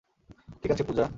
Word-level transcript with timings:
ঠিক 0.61 0.71
আছে 0.71 0.83
পূজা। 0.83 1.05